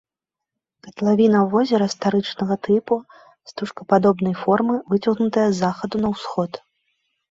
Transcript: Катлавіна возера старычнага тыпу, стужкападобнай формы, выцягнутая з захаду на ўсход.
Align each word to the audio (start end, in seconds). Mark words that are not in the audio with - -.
Катлавіна 0.87 1.39
возера 1.51 1.87
старычнага 1.95 2.55
тыпу, 2.69 2.99
стужкападобнай 3.53 4.35
формы, 4.43 4.75
выцягнутая 4.93 5.49
з 5.51 5.55
захаду 5.65 5.97
на 6.07 6.17
ўсход. 6.19 6.51